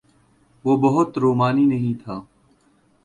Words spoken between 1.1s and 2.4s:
رومانی نہیں تھا۔